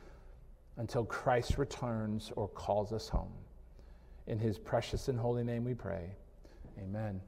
[0.77, 3.33] until Christ returns or calls us home.
[4.25, 6.09] In his precious and holy name we pray.
[6.79, 7.21] Amen.